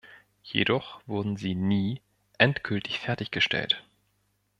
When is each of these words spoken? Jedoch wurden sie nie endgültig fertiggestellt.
Jedoch 0.41 0.99
wurden 1.05 1.37
sie 1.37 1.53
nie 1.53 2.01
endgültig 2.39 2.99
fertiggestellt. 2.99 3.83